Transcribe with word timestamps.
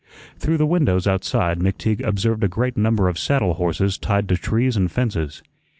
Through 0.39 0.57
the 0.57 0.65
windows 0.65 1.05
outside 1.05 1.59
McTeague 1.59 2.03
observed 2.03 2.43
a 2.43 2.47
great 2.47 2.75
number 2.75 3.07
of 3.07 3.19
saddle 3.19 3.53
horses 3.53 3.99
tied 3.99 4.27
to 4.29 4.35
trees 4.35 4.75
and 4.75 4.91
fences. 4.91 5.43